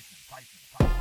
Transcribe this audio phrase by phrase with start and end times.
[0.00, 0.99] Tyson, Tyson, Tyson,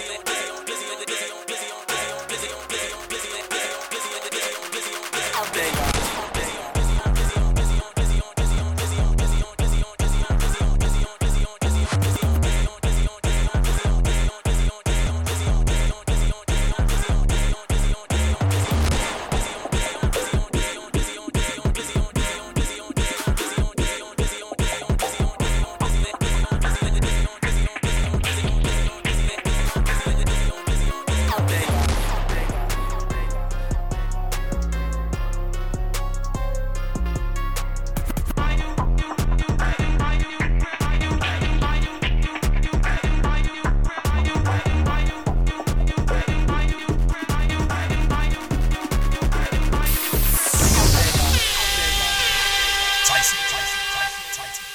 [0.00, 0.29] Tyson,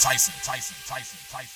[0.00, 1.48] Tyson, Tyson, Tyson, Tyson.